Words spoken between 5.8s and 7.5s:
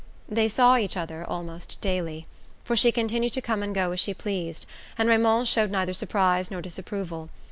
surprise nor disapproval.